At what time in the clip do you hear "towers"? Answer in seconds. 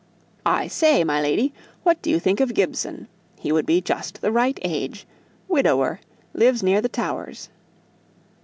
6.89-7.49